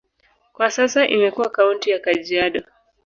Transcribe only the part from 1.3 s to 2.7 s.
kaunti ya Kajiado.